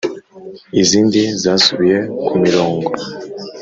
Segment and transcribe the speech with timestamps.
[0.81, 2.89] izindi zasubiye ku mirongo